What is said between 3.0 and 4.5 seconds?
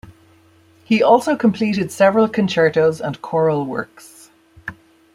and choral works.